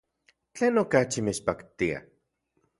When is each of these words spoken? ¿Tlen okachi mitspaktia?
¿Tlen 0.53 0.79
okachi 0.83 1.19
mitspaktia? 1.27 1.97